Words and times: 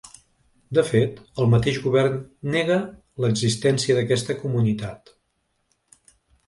De 0.77 0.83
fet, 0.87 1.19
el 1.43 1.49
mateix 1.51 1.77
govern 1.83 2.17
nega 2.57 2.79
l’existència 3.25 3.99
d’aquesta 4.01 4.41
comunitat. 4.43 5.15